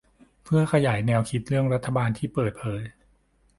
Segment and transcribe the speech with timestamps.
[0.43, 2.81] เพื่อขยายแนวคิดเรื่องรัฐบาลที่เปิดเผย